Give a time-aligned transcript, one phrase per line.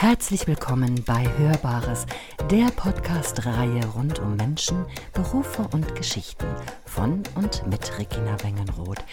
[0.00, 2.06] Herzlich willkommen bei Hörbares,
[2.50, 6.46] der Podcast-Reihe rund um Menschen, Berufe und Geschichten
[6.86, 9.04] von und mit Regina Wengenroth.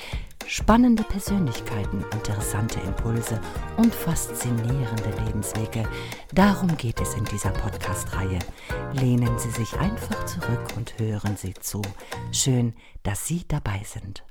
[0.46, 3.42] Spannende Persönlichkeiten, interessante Impulse
[3.76, 5.90] und faszinierende Lebenswege.
[6.34, 8.40] Darum geht es in dieser Podcast-Reihe.
[8.94, 11.82] Lehnen Sie sich einfach zurück und hören Sie zu.
[12.32, 12.74] Schön,
[13.04, 14.24] dass Sie dabei sind.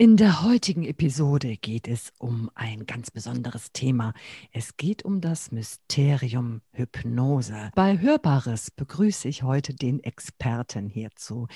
[0.00, 4.12] In der heutigen Episode geht es um ein ganz besonderes Thema.
[4.52, 7.72] Es geht um das Mysterium Hypnose.
[7.74, 11.48] Bei Hörbares begrüße ich heute den Experten hierzu.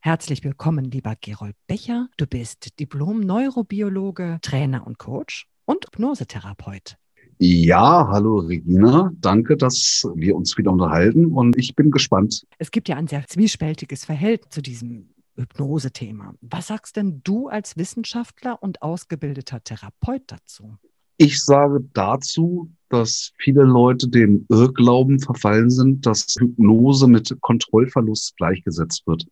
[0.00, 2.08] Herzlich willkommen, lieber Gerold Becher.
[2.16, 6.96] Du bist Diplom-Neurobiologe, Trainer und Coach und Hypnosetherapeut.
[7.38, 9.12] Ja, hallo Regina.
[9.20, 12.44] Danke, dass wir uns wieder unterhalten und ich bin gespannt.
[12.58, 16.34] Es gibt ja ein sehr zwiespältiges Verhältnis zu diesem Hypnose-Thema.
[16.40, 20.78] Was sagst denn du als Wissenschaftler und ausgebildeter Therapeut dazu?
[21.16, 29.06] Ich sage dazu, dass viele Leute dem Irrglauben verfallen sind, dass Hypnose mit Kontrollverlust gleichgesetzt
[29.06, 29.26] wird.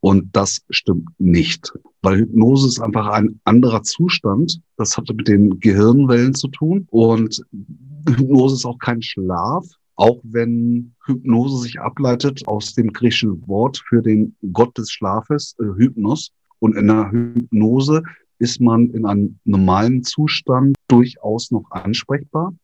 [0.00, 4.60] Und das stimmt nicht, weil Hypnose ist einfach ein anderer Zustand.
[4.76, 6.86] Das hatte mit den Gehirnwellen zu tun.
[6.90, 7.42] Und
[8.08, 14.02] Hypnose ist auch kein Schlaf, auch wenn Hypnose sich ableitet aus dem griechischen Wort für
[14.02, 16.32] den Gott des Schlafes, äh, Hypnos.
[16.58, 18.02] Und in der Hypnose
[18.38, 22.54] ist man in einem normalen Zustand durchaus noch ansprechbar.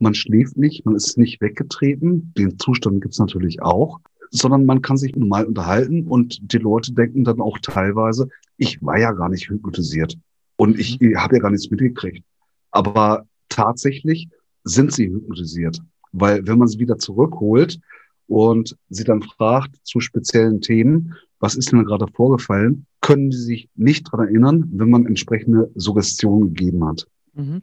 [0.00, 2.32] Man schläft nicht, man ist nicht weggetreten.
[2.36, 7.24] Den Zustand gibt's natürlich auch, sondern man kann sich normal unterhalten und die Leute denken
[7.24, 10.18] dann auch teilweise, ich war ja gar nicht hypnotisiert
[10.56, 11.16] und ich mhm.
[11.16, 12.24] habe ja gar nichts mitgekriegt.
[12.70, 14.28] Aber tatsächlich
[14.64, 15.80] sind sie hypnotisiert.
[16.12, 17.80] Weil wenn man sie wieder zurückholt
[18.26, 23.68] und sie dann fragt zu speziellen Themen, was ist denn gerade vorgefallen, können sie sich
[23.74, 27.06] nicht daran erinnern, wenn man entsprechende Suggestionen gegeben hat.
[27.34, 27.62] Mhm.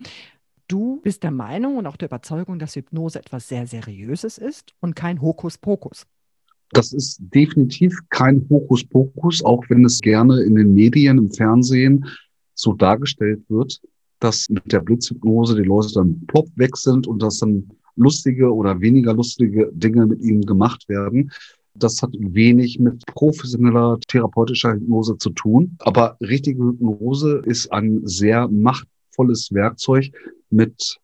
[0.68, 4.96] Du bist der Meinung und auch der Überzeugung, dass Hypnose etwas sehr Seriöses ist und
[4.96, 6.06] kein Hokuspokus.
[6.72, 12.06] Das ist definitiv kein Hokuspokus, auch wenn es gerne in den Medien, im Fernsehen
[12.54, 13.80] so dargestellt wird,
[14.20, 18.80] dass mit der Blitzhypnose die Leute dann plopp weg sind und dass dann lustige oder
[18.80, 21.32] weniger lustige Dinge mit ihnen gemacht werden.
[21.74, 25.76] Das hat wenig mit professioneller therapeutischer Hypnose zu tun.
[25.80, 30.12] Aber richtige Hypnose ist ein sehr machtvolles Werkzeug,
[30.50, 30.98] mit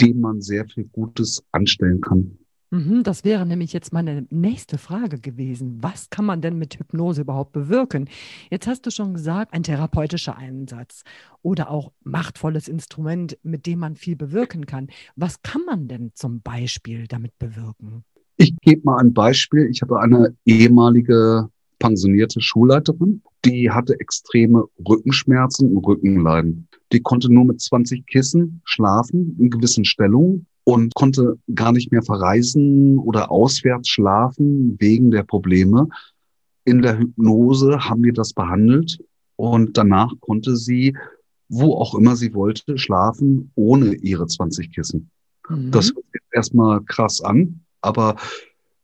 [0.00, 2.38] dem man sehr viel Gutes anstellen kann.
[2.70, 5.78] Mhm, das wäre nämlich jetzt meine nächste Frage gewesen.
[5.80, 8.08] Was kann man denn mit Hypnose überhaupt bewirken?
[8.48, 11.02] Jetzt hast du schon gesagt, ein therapeutischer Einsatz
[11.42, 14.86] oder auch machtvolles Instrument, mit dem man viel bewirken kann.
[15.16, 18.04] Was kann man denn zum Beispiel damit bewirken?
[18.36, 19.68] Ich gebe mal ein Beispiel.
[19.70, 21.48] Ich habe eine ehemalige
[21.80, 26.68] pensionierte Schulleiterin, die hatte extreme Rückenschmerzen und Rückenleiden.
[26.92, 32.02] Die konnte nur mit 20 Kissen schlafen in gewissen Stellungen und konnte gar nicht mehr
[32.02, 35.88] verreisen oder auswärts schlafen wegen der Probleme.
[36.64, 39.02] In der Hypnose haben wir das behandelt
[39.36, 40.96] und danach konnte sie,
[41.48, 45.10] wo auch immer sie wollte, schlafen ohne ihre 20 Kissen.
[45.48, 45.70] Mhm.
[45.70, 48.16] Das hört sich erstmal krass an, aber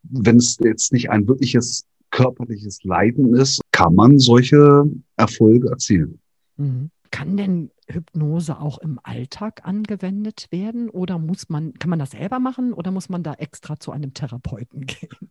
[0.02, 4.84] wenn es jetzt nicht ein wirkliches körperliches Leiden ist, kann man solche
[5.16, 6.18] Erfolge erzielen.
[6.56, 6.90] Mhm.
[7.10, 12.38] Kann denn Hypnose auch im Alltag angewendet werden oder muss man, kann man das selber
[12.38, 15.30] machen oder muss man da extra zu einem Therapeuten gehen?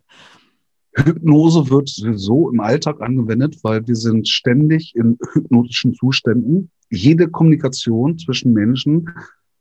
[0.96, 6.72] Hypnose wird sowieso im Alltag angewendet, weil wir sind ständig in hypnotischen Zuständen.
[6.90, 9.10] Jede Kommunikation zwischen Menschen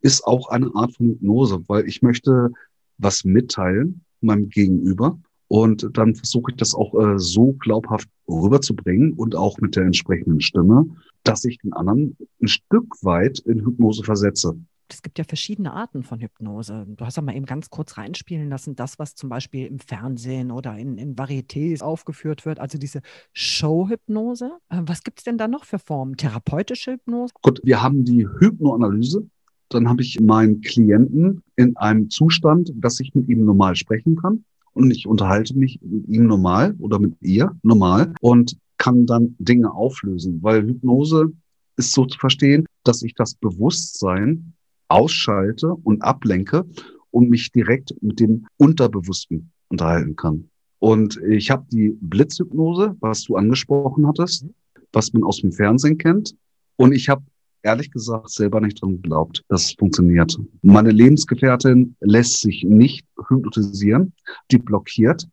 [0.01, 2.53] ist auch eine Art von Hypnose, weil ich möchte
[2.99, 5.19] was mitteilen meinem Gegenüber
[5.55, 10.41] und dann versuche ich das auch äh, so glaubhaft rüberzubringen und auch mit der entsprechenden
[10.41, 10.85] Stimme,
[11.23, 14.59] dass ich den anderen ein Stück weit in Hypnose versetze.
[14.89, 16.85] Es gibt ja verschiedene Arten von Hypnose.
[16.89, 20.51] Du hast ja mal eben ganz kurz reinspielen lassen, das, was zum Beispiel im Fernsehen
[20.51, 23.01] oder in, in Varietés aufgeführt wird, also diese
[23.33, 24.59] Show-Hypnose.
[24.71, 26.17] Äh, was gibt es denn da noch für Formen?
[26.17, 27.33] Therapeutische Hypnose?
[27.43, 29.25] Gut, wir haben die Hypnoanalyse.
[29.69, 34.45] Dann habe ich meinen Klienten in einem Zustand, dass ich mit ihm normal sprechen kann
[34.75, 39.73] und ich unterhalte mich mit ihm normal oder mit ihr normal und kann dann Dinge
[39.73, 41.33] auflösen, weil Hypnose
[41.77, 44.53] ist so zu verstehen, dass ich das Bewusstsein
[44.89, 46.65] ausschalte und ablenke
[47.11, 50.51] und mich direkt mit dem Unterbewussten unterhalten kann.
[50.79, 54.45] Und ich habe die Blitzhypnose, was du angesprochen hattest,
[54.93, 56.37] was man aus dem Fernsehen kennt.
[56.77, 57.23] Und ich habe
[57.65, 60.39] ehrlich gesagt selber nicht dran geglaubt, dass es funktioniert.
[60.63, 64.13] Meine Lebensgefährtin lässt sich nicht hypnotisieren,
[64.51, 65.27] die blockiert.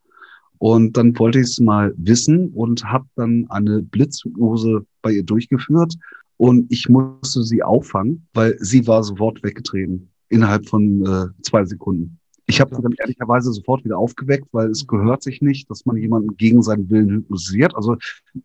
[0.57, 5.95] Und dann wollte ich es mal wissen und habe dann eine Blitzhypnose bei ihr durchgeführt.
[6.37, 10.09] Und ich musste sie auffangen, weil sie war sofort weggetreten.
[10.29, 12.17] innerhalb von äh, zwei Sekunden.
[12.45, 15.97] Ich habe sie dann ehrlicherweise sofort wieder aufgeweckt, weil es gehört sich nicht, dass man
[15.97, 17.75] jemanden gegen seinen Willen hypnotisiert.
[17.75, 17.97] Also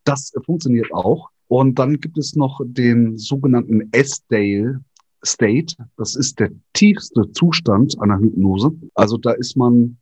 [0.05, 1.31] das funktioniert auch.
[1.49, 4.81] Und dann gibt es noch den sogenannten S-Dale
[5.25, 5.77] State.
[5.97, 8.73] Das ist der tiefste Zustand einer Hypnose.
[8.95, 9.97] Also da ist man,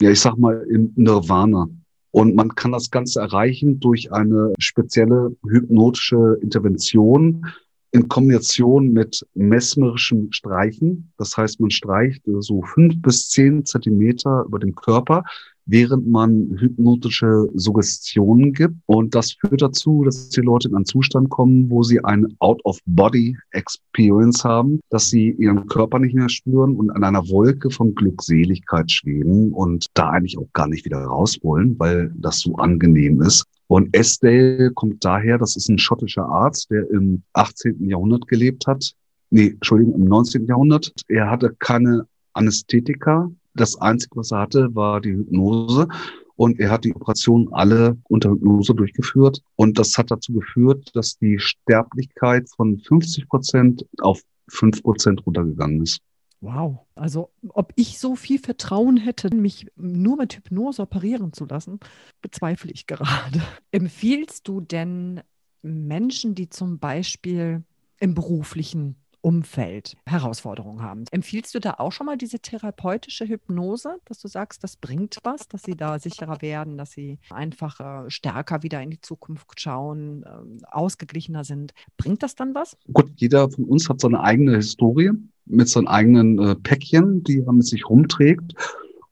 [0.00, 1.68] ja, ich sag mal, im Nirvana.
[2.12, 7.46] Und man kann das Ganze erreichen durch eine spezielle hypnotische Intervention,
[7.92, 11.12] in Kombination mit mesmerischem Streichen.
[11.18, 15.22] Das heißt, man streicht so fünf bis zehn Zentimeter über den Körper,
[15.66, 18.74] während man hypnotische Suggestionen gibt.
[18.86, 24.44] Und das führt dazu, dass die Leute in einen Zustand kommen, wo sie ein Out-of-Body-Experience
[24.44, 29.52] haben, dass sie ihren Körper nicht mehr spüren und an einer Wolke von Glückseligkeit schweben
[29.52, 33.46] und da eigentlich auch gar nicht wieder raus wollen, weil das so angenehm ist.
[33.70, 37.88] Und Esdale kommt daher, das ist ein schottischer Arzt, der im 18.
[37.88, 38.96] Jahrhundert gelebt hat.
[39.30, 40.44] Nee, Entschuldigung, im 19.
[40.46, 40.92] Jahrhundert.
[41.06, 43.30] Er hatte keine Anästhetika.
[43.54, 45.86] Das Einzige, was er hatte, war die Hypnose.
[46.34, 49.40] Und er hat die Operationen alle unter Hypnose durchgeführt.
[49.54, 55.82] Und das hat dazu geführt, dass die Sterblichkeit von 50 Prozent auf 5 Prozent runtergegangen
[55.82, 56.00] ist.
[56.40, 56.86] Wow.
[56.94, 61.80] Also, ob ich so viel Vertrauen hätte, mich nur mit Hypnose operieren zu lassen,
[62.22, 63.42] bezweifle ich gerade.
[63.72, 65.20] Empfiehlst du denn
[65.62, 67.62] Menschen, die zum Beispiel
[67.98, 71.04] im beruflichen Umfeld Herausforderungen haben.
[71.10, 75.46] Empfiehlst du da auch schon mal diese therapeutische Hypnose, dass du sagst, das bringt was,
[75.48, 80.22] dass sie da sicherer werden, dass sie einfach äh, stärker wieder in die Zukunft schauen,
[80.22, 81.74] äh, ausgeglichener sind?
[81.98, 82.78] Bringt das dann was?
[82.92, 85.10] Gut, jeder von uns hat so eine eigene Historie
[85.50, 88.54] mit seinen eigenen äh, Päckchen, die er mit sich rumträgt.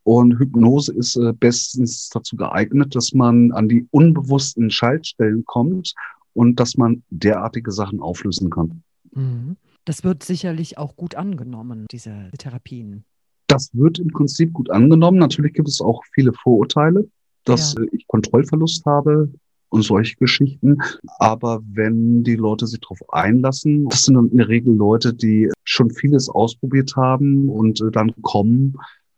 [0.05, 5.95] Und Hypnose ist äh, bestens dazu geeignet, dass man an die unbewussten Schaltstellen kommt
[6.33, 8.83] und dass man derartige Sachen auflösen kann.
[9.13, 9.57] Mhm.
[9.85, 13.05] Das wird sicherlich auch gut angenommen, diese Therapien.
[13.49, 15.19] Das wird im Prinzip gut angenommen.
[15.19, 17.09] Natürlich gibt es auch viele Vorurteile,
[17.45, 17.83] dass ja.
[17.83, 19.31] Äh, ich Kontrollverlust habe
[19.71, 20.79] und solche Geschichten.
[21.19, 25.51] Aber wenn die Leute sich darauf einlassen, das sind dann in der Regel Leute, die
[25.65, 28.77] schon vieles ausprobiert haben und äh, dann kommen,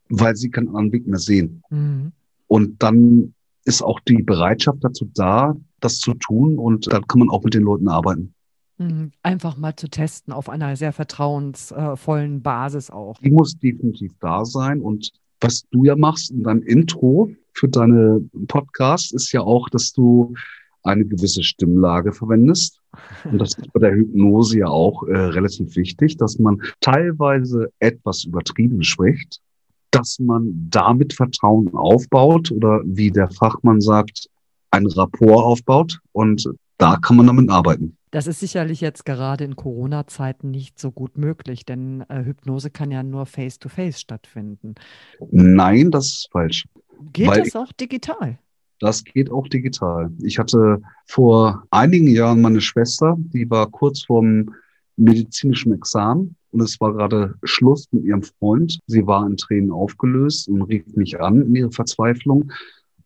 [0.08, 1.62] weil sie keinen anderen Weg mehr sehen.
[1.70, 2.12] Mhm.
[2.46, 7.30] Und dann ist auch die Bereitschaft dazu da, das zu tun und dann kann man
[7.30, 8.34] auch mit den Leuten arbeiten.
[8.78, 9.12] Mhm.
[9.22, 13.18] Einfach mal zu testen auf einer sehr vertrauensvollen Basis auch.
[13.18, 14.80] Die muss definitiv da sein.
[14.80, 19.92] Und was du ja machst in deinem Intro für deine Podcast ist ja auch, dass
[19.92, 20.34] du
[20.82, 22.80] eine gewisse Stimmlage verwendest.
[23.24, 28.24] Und das ist bei der Hypnose ja auch äh, relativ wichtig, dass man teilweise etwas
[28.24, 29.40] übertrieben spricht,
[29.90, 34.28] dass man damit Vertrauen aufbaut oder wie der Fachmann sagt,
[34.70, 35.98] ein Rapport aufbaut.
[36.12, 36.48] Und
[36.78, 37.96] da kann man damit arbeiten.
[38.10, 42.90] Das ist sicherlich jetzt gerade in Corona-Zeiten nicht so gut möglich, denn äh, Hypnose kann
[42.90, 44.74] ja nur face-to-face -face stattfinden.
[45.30, 46.66] Nein, das ist falsch.
[47.12, 48.38] Geht Weil das auch digital?
[48.80, 50.10] Das geht auch digital.
[50.22, 54.54] Ich hatte vor einigen Jahren meine Schwester, die war kurz vorm
[54.96, 58.80] medizinischen Examen und es war gerade Schluss mit ihrem Freund.
[58.86, 62.50] Sie war in Tränen aufgelöst und rief mich an in ihrer Verzweiflung.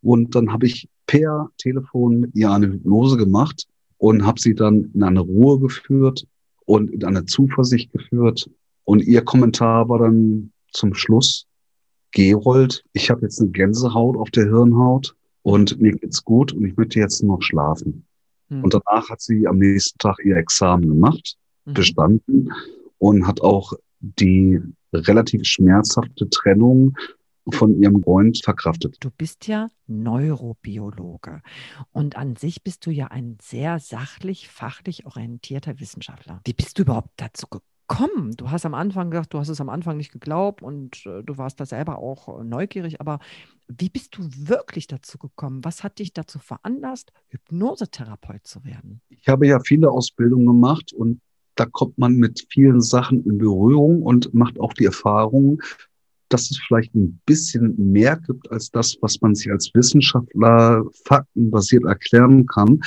[0.02, 3.66] Und dann habe ich per Telefon mit ihr eine Hypnose gemacht
[3.98, 6.26] und habe sie dann in eine Ruhe geführt
[6.66, 8.48] und in eine Zuversicht geführt.
[8.84, 11.46] Und ihr Kommentar war dann zum Schluss,
[12.14, 16.76] Gerold, ich habe jetzt eine Gänsehaut auf der Hirnhaut und mir geht's gut und ich
[16.76, 18.06] möchte jetzt noch schlafen.
[18.48, 18.64] Mhm.
[18.64, 21.74] Und danach hat sie am nächsten Tag ihr Examen gemacht, mhm.
[21.74, 22.52] bestanden
[22.98, 24.60] und hat auch die
[24.92, 26.96] relativ schmerzhafte Trennung
[27.50, 28.96] von ihrem Freund verkraftet.
[29.00, 31.42] Du bist ja Neurobiologe
[31.92, 36.40] und an sich bist du ja ein sehr sachlich, fachlich orientierter Wissenschaftler.
[36.44, 37.73] Wie bist du überhaupt dazu gekommen?
[38.36, 41.36] Du hast am Anfang gesagt, du hast es am Anfang nicht geglaubt und äh, du
[41.36, 43.18] warst da selber auch äh, neugierig, aber
[43.68, 45.64] wie bist du wirklich dazu gekommen?
[45.64, 49.00] Was hat dich dazu veranlasst, Hypnosetherapeut zu werden?
[49.08, 51.20] Ich habe ja viele Ausbildungen gemacht und
[51.56, 55.62] da kommt man mit vielen Sachen in Berührung und macht auch die Erfahrung,
[56.28, 61.84] dass es vielleicht ein bisschen mehr gibt als das, was man sich als Wissenschaftler faktenbasiert
[61.84, 62.80] erklären kann.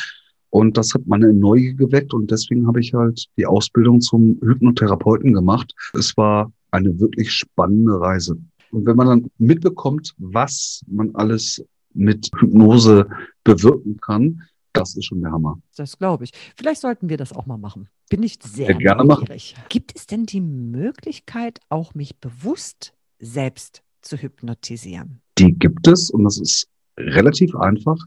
[0.50, 5.34] Und das hat meine Neugier geweckt und deswegen habe ich halt die Ausbildung zum Hypnotherapeuten
[5.34, 5.74] gemacht.
[5.94, 8.38] Es war eine wirklich spannende Reise.
[8.72, 11.63] Und wenn man dann mitbekommt, was man alles
[11.94, 13.08] mit Hypnose
[13.44, 15.60] bewirken kann, das ist schon der Hammer.
[15.75, 16.32] Das glaube ich.
[16.56, 17.89] Vielleicht sollten wir das auch mal machen.
[18.10, 19.56] Bin ich sehr, sehr gerne neugierig.
[19.56, 19.66] Machen.
[19.70, 25.22] Gibt es denn die Möglichkeit, auch mich bewusst selbst zu hypnotisieren?
[25.39, 27.98] Die gibt es und das ist relativ einfach,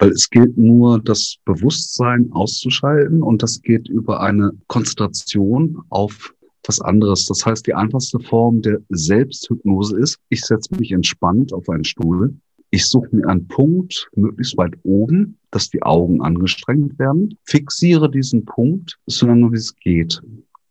[0.00, 6.34] weil es gilt nur, das Bewusstsein auszuschalten und das geht über eine Konzentration auf
[6.66, 7.26] was anderes.
[7.26, 12.34] Das heißt, die einfachste Form der Selbsthypnose ist, ich setze mich entspannt auf einen Stuhl.
[12.70, 18.44] Ich suche mir einen Punkt möglichst weit oben, dass die Augen angestrengt werden, fixiere diesen
[18.44, 20.22] Punkt, so lange wie es geht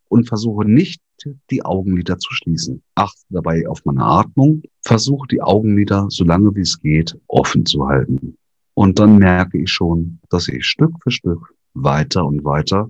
[0.07, 1.01] und versuche nicht,
[1.51, 2.81] die Augenlider zu schließen.
[2.95, 7.85] Achte dabei auf meine Atmung, versuche die Augenlider so lange wie es geht offen zu
[7.85, 8.38] halten.
[8.79, 12.89] Und dann merke ich schon, dass ich Stück für Stück weiter und weiter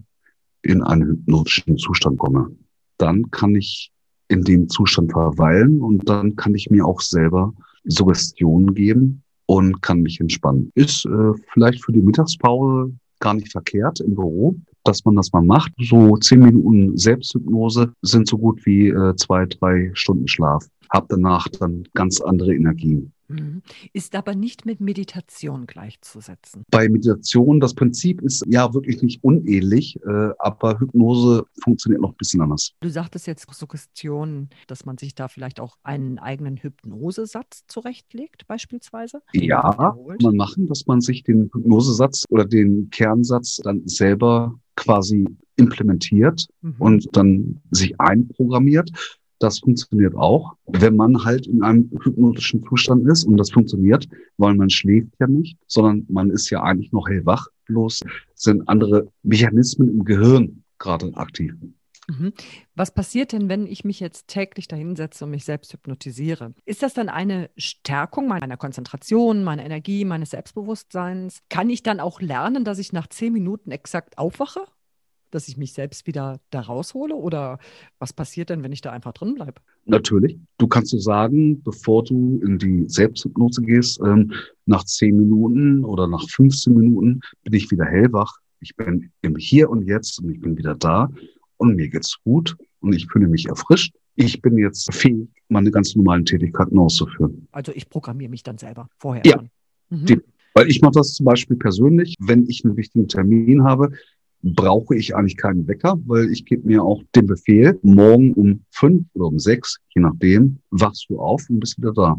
[0.62, 2.56] in einen hypnotischen Zustand komme.
[2.98, 3.92] Dann kann ich
[4.28, 7.56] in dem Zustand verweilen und dann kann ich mir auch selber
[7.86, 10.72] Suggestionen geben und kann mich entspannen.
[10.76, 15.42] Ist äh, vielleicht für die Mittagspause gar nicht verkehrt im Büro, dass man das mal
[15.42, 15.72] macht.
[15.80, 20.68] So zehn Minuten Selbsthypnose sind so gut wie äh, zwei, drei Stunden Schlaf.
[20.92, 23.12] Hab danach dann ganz andere Energien.
[23.30, 23.62] Mhm.
[23.94, 26.64] Ist aber nicht mit Meditation gleichzusetzen.
[26.72, 32.18] Bei Meditation, das Prinzip ist ja wirklich nicht unähnlich, äh, aber Hypnose funktioniert noch ein
[32.18, 32.74] bisschen anders.
[32.82, 39.22] Du sagtest jetzt Suggestion, dass man sich da vielleicht auch einen eigenen Hypnosesatz zurechtlegt, beispielsweise?
[39.34, 45.26] Ja, kann man machen, dass man sich den Hypnosesatz oder den Kernsatz dann selber quasi
[45.58, 46.76] implementiert mhm.
[46.80, 48.92] und dann sich einprogrammiert.
[49.40, 54.54] Das funktioniert auch, wenn man halt in einem hypnotischen Zustand ist und das funktioniert, weil
[54.54, 58.02] man schläft ja nicht, sondern man ist ja eigentlich noch hellwach, bloß
[58.36, 61.54] sind andere Mechanismen im Gehirn gerade aktiv.
[62.10, 62.34] Mhm.
[62.76, 66.54] Was passiert denn, wenn ich mich jetzt täglich dahinsetze und mich selbst hypnotisiere?
[66.66, 71.42] Ist das dann eine Stärkung meiner Konzentration, meiner Energie, meines Selbstbewusstseins?
[71.50, 74.62] Kann ich dann auch lernen, dass ich nach zehn Minuten exakt aufwache?
[75.32, 77.16] Dass ich mich selbst wieder da raushole?
[77.16, 77.60] Oder
[78.00, 79.62] was passiert denn, wenn ich da einfach drin bleibe?
[79.86, 80.38] Natürlich.
[80.58, 84.32] Du kannst dir sagen, bevor du in die Selbsthypnose gehst, ähm,
[84.66, 88.38] nach zehn Minuten oder nach 15 Minuten bin ich wieder hellwach.
[88.60, 91.10] Ich bin im Hier und Jetzt und ich bin wieder da
[91.58, 93.94] und mir geht's gut und ich fühle mich erfrischt.
[94.16, 97.48] Ich bin jetzt fähig, meine ganz normalen Tätigkeiten auszuführen.
[97.52, 99.42] Also ich programmiere mich dann selber vorher ja.
[99.90, 100.22] Mhm.
[100.54, 103.92] Weil ich mache das zum Beispiel persönlich, wenn ich einen wichtigen Termin habe,
[104.42, 109.06] brauche ich eigentlich keinen Wecker, weil ich gebe mir auch den Befehl, morgen um fünf
[109.14, 112.16] oder um sechs, je nachdem, wachst du auf und bist wieder da.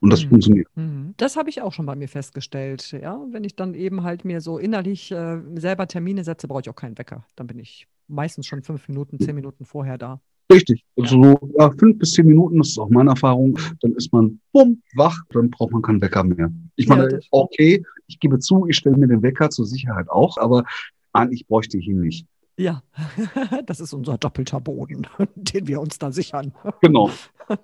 [0.00, 0.28] Und das mhm.
[0.30, 0.68] funktioniert.
[0.76, 1.14] Mhm.
[1.16, 2.92] Das habe ich auch schon bei mir festgestellt.
[2.92, 6.68] Ja, wenn ich dann eben halt mir so innerlich äh, selber Termine setze, brauche ich
[6.68, 7.24] auch keinen Wecker.
[7.36, 10.20] Dann bin ich meistens schon fünf Minuten, zehn Minuten vorher da.
[10.52, 10.84] Richtig.
[10.98, 13.58] Also so ja, fünf bis zehn Minuten, das ist auch meine Erfahrung.
[13.80, 16.52] Dann ist man bumm, wach, dann braucht man keinen Wecker mehr.
[16.76, 20.36] Ich meine, ja, okay, ich gebe zu, ich stelle mir den Wecker zur Sicherheit auch,
[20.36, 20.64] aber
[21.14, 22.26] eigentlich bräuchte ich ihn nicht.
[22.56, 22.82] Ja,
[23.66, 26.52] das ist unser doppelter Boden, den wir uns da sichern.
[26.80, 27.10] Genau.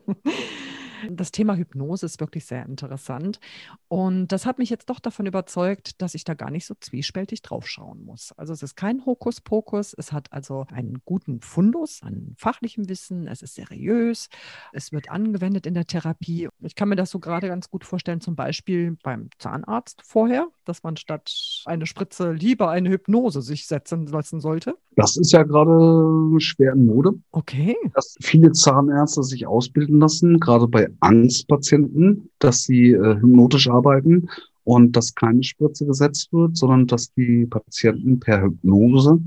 [1.08, 3.40] Das Thema Hypnose ist wirklich sehr interessant.
[3.88, 7.42] Und das hat mich jetzt doch davon überzeugt, dass ich da gar nicht so zwiespältig
[7.42, 8.32] draufschauen muss.
[8.36, 9.94] Also es ist kein Hokuspokus.
[9.96, 13.26] Es hat also einen guten Fundus an fachlichem Wissen.
[13.26, 14.28] Es ist seriös.
[14.72, 16.48] Es wird angewendet in der Therapie.
[16.60, 20.82] Ich kann mir das so gerade ganz gut vorstellen, zum Beispiel beim Zahnarzt vorher, dass
[20.82, 24.76] man statt eine Spritze lieber eine Hypnose sich setzen lassen sollte.
[24.96, 27.12] Das ist ja gerade schwer in Mode.
[27.30, 27.76] Okay.
[27.94, 34.28] Dass viele Zahnärzte sich ausbilden lassen, gerade bei Angstpatienten, dass sie äh, hypnotisch arbeiten
[34.64, 39.20] und dass keine Spritze gesetzt wird, sondern dass die Patienten per Hypnose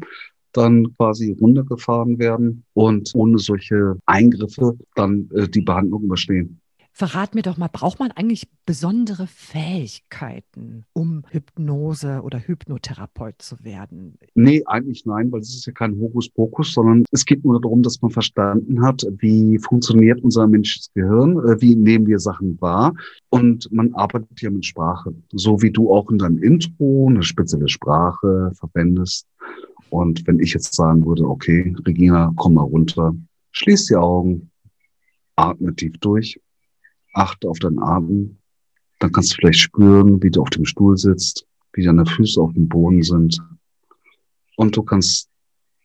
[0.51, 6.59] dann quasi runtergefahren werden und ohne solche Eingriffe dann äh, die Behandlung überstehen.
[6.95, 14.19] Verrat mir doch mal, braucht man eigentlich besondere Fähigkeiten, um Hypnose oder Hypnotherapeut zu werden?
[14.35, 17.99] Nee, eigentlich nein, weil es ist ja kein Hokuspokus, sondern es geht nur darum, dass
[18.03, 22.93] man verstanden hat, wie funktioniert unser menschliches Gehirn, äh, wie nehmen wir Sachen wahr
[23.31, 25.15] und man arbeitet ja mit Sprache.
[25.31, 29.25] So wie du auch in deinem Intro eine spezielle Sprache verwendest.
[29.89, 33.15] Und wenn ich jetzt sagen würde, okay, Regina, komm mal runter,
[33.51, 34.51] schließ die Augen,
[35.35, 36.39] atme tief durch
[37.13, 38.37] achte auf deinen Atem.
[38.99, 42.53] Dann kannst du vielleicht spüren, wie du auf dem Stuhl sitzt, wie deine Füße auf
[42.53, 43.39] dem Boden sind.
[44.55, 45.29] Und du kannst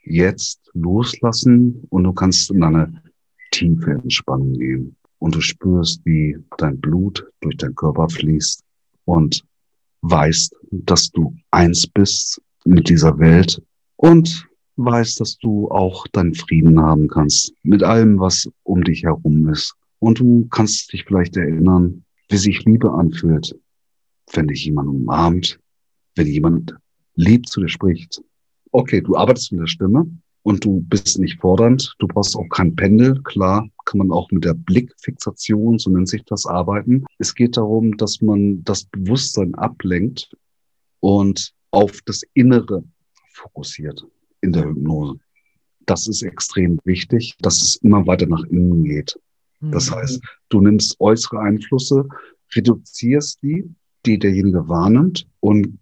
[0.04, 3.02] jetzt loslassen und du kannst in eine
[3.50, 4.96] tiefe Entspannung gehen.
[5.18, 8.62] Und du spürst, wie dein Blut durch deinen Körper fließt
[9.04, 9.44] und
[10.02, 13.60] weißt, dass du eins bist mit dieser Welt
[13.96, 19.48] und weißt, dass du auch deinen Frieden haben kannst mit allem, was um dich herum
[19.48, 19.74] ist.
[19.98, 23.58] Und du kannst dich vielleicht erinnern, wie sich Liebe anfühlt,
[24.32, 25.58] wenn dich jemand umarmt,
[26.14, 26.76] wenn jemand
[27.14, 28.22] lieb zu dir spricht.
[28.70, 30.06] Okay, du arbeitest mit der Stimme
[30.42, 31.94] und du bist nicht fordernd.
[31.98, 33.20] Du brauchst auch kein Pendel.
[33.22, 37.04] Klar, kann man auch mit der Blickfixation, so nennt sich das, arbeiten.
[37.18, 40.30] Es geht darum, dass man das Bewusstsein ablenkt
[41.00, 42.84] und auf das Innere
[43.32, 44.04] fokussiert
[44.40, 45.18] in der Hypnose.
[45.86, 49.18] das ist extrem wichtig, dass es immer weiter nach innen geht.
[49.60, 49.94] Das mhm.
[49.94, 52.06] heißt, du nimmst äußere Einflüsse,
[52.54, 53.64] reduzierst die,
[54.06, 55.78] die derjenige wahrnimmt und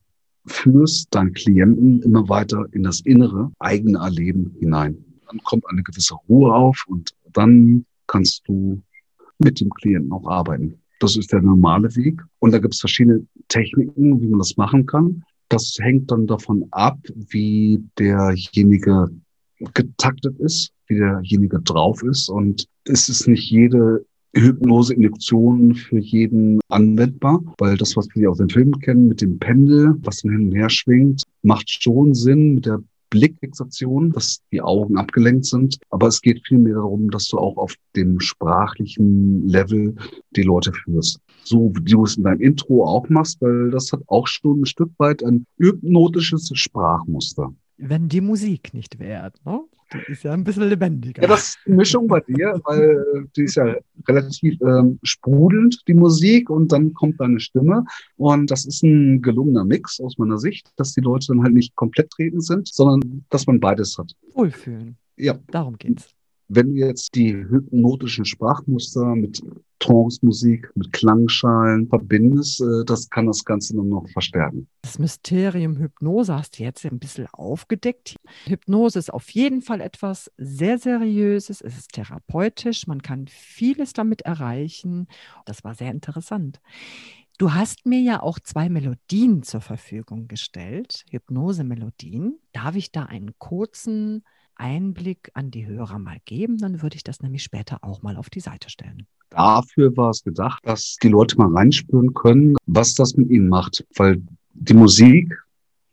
[0.47, 5.05] führst deinen Klienten immer weiter in das innere eigene Erleben hinein.
[5.29, 8.81] Dann kommt eine gewisse Ruhe auf und dann kannst du
[9.39, 10.81] mit dem Klienten auch arbeiten.
[11.01, 12.23] Das ist der normale Weg.
[12.39, 15.25] Und da gibt es verschiedene Techniken, wie man das machen kann.
[15.49, 19.11] Das hängt dann davon ab, wie derjenige
[19.75, 22.29] getaktet ist, wie derjenige drauf ist.
[22.29, 28.51] Und es ist nicht jede Hypnose-Injektion für jeden anwendbar, weil das, was wir aus den
[28.51, 32.83] Filmen kennen mit dem Pendel, was hin und her schwingt, macht schon Sinn mit der
[33.11, 35.79] Blickfixation, dass die Augen abgelenkt sind.
[35.91, 39.95] Aber es geht vielmehr darum, dass du auch auf dem sprachlichen Level
[40.33, 41.21] die Leute führst.
[41.45, 44.67] So wie du es in deinem Intro auch machst, weil das hat auch schon ein
[44.67, 47.55] Stück weit ein hypnotisches Sprachmuster.
[47.79, 49.61] Wenn die Musik nicht wäre, ne?
[49.93, 51.23] Die ist ja ein bisschen lebendiger.
[51.23, 53.77] Ja, das ist eine Mischung bei dir, weil die ist ja
[54.09, 57.85] relativ ähm, sprudelnd, die Musik, und dann kommt deine Stimme.
[58.17, 61.75] Und das ist ein gelungener Mix aus meiner Sicht, dass die Leute dann halt nicht
[61.77, 64.13] komplett treten sind, sondern dass man beides hat.
[64.33, 64.97] Wohlfühlen.
[65.17, 65.39] Ja.
[65.51, 66.15] Darum geht's.
[66.49, 69.43] Wenn du jetzt die hypnotischen Sprachmuster mit
[69.81, 74.69] Trance-Musik, mit Klangschalen verbindest, äh, das kann das Ganze nur noch verstärken.
[74.83, 78.17] Das Mysterium Hypnose hast du jetzt ein bisschen aufgedeckt.
[78.47, 84.23] Hypnose ist auf jeden Fall etwas sehr Seriöses, es ist therapeutisch, man kann vieles damit
[84.23, 85.09] erreichen.
[85.45, 86.61] Das war sehr interessant.
[87.39, 92.39] Du hast mir ja auch zwei Melodien zur Verfügung gestellt, Hypnose-Melodien.
[92.53, 94.23] Darf ich da einen kurzen
[94.57, 98.31] Einblick an die Hörer mal geben, dann würde ich das nämlich später auch mal auf
[98.31, 99.07] die Seite stellen.
[99.31, 103.85] Dafür war es gedacht, dass die Leute mal reinspüren können, was das mit ihnen macht,
[103.97, 104.23] weil
[104.55, 105.37] die Musik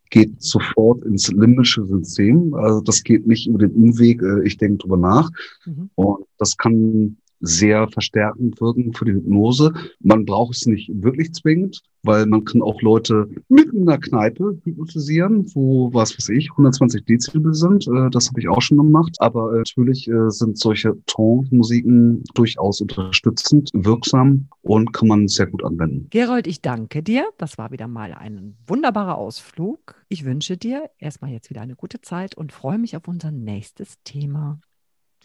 [0.10, 2.54] geht sofort ins limbische System.
[2.54, 5.32] Also das geht nicht über den Umweg, äh, ich denke drüber nach.
[5.66, 5.90] Mhm.
[5.96, 9.74] Und das kann sehr verstärkend wirken für die Hypnose.
[10.00, 15.46] Man braucht es nicht wirklich zwingend, weil man kann auch Leute mit einer Kneipe hypnotisieren,
[15.54, 17.88] wo, was weiß ich, 120 Dezibel sind.
[17.88, 19.16] Äh, das habe ich auch schon gemacht.
[19.20, 25.64] Aber äh, natürlich äh, sind solche Trance-Musiken durchaus unterstützend, wirksam und kann man sehr gut
[25.64, 26.08] anwenden.
[26.12, 27.26] Gerold, ich danke dir.
[27.38, 29.96] Das war wieder mal ein wunderbarer Ausflug.
[30.08, 33.96] Ich wünsche dir erstmal jetzt wieder eine gute Zeit und freue mich auf unser nächstes
[34.04, 34.60] Thema.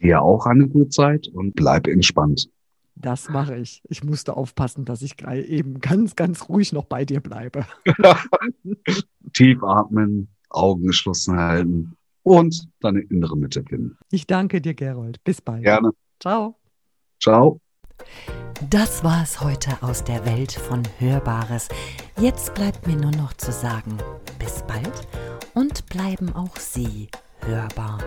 [0.01, 2.49] Dir auch eine gute Zeit und bleib entspannt.
[2.95, 3.83] Das mache ich.
[3.89, 7.65] Ich musste aufpassen, dass ich eben ganz, ganz ruhig noch bei dir bleibe.
[9.33, 13.97] Tief atmen, Augen geschlossen halten und deine innere Mitte finden.
[14.11, 15.23] Ich danke dir, Gerold.
[15.23, 15.63] Bis bald.
[15.63, 15.93] Gerne.
[16.21, 16.57] Ciao.
[17.23, 17.61] Ciao.
[18.71, 21.69] Das war es heute aus der Welt von Hörbares.
[22.21, 23.97] Jetzt bleibt mir nur noch zu sagen,
[24.39, 25.07] bis bald
[25.55, 27.09] und bleiben auch Sie
[27.41, 27.99] hörbar.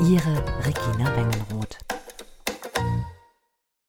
[0.00, 1.91] Ihre Regina Wengenroth.